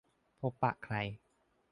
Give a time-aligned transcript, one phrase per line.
[0.39, 0.95] พบปะกับใคร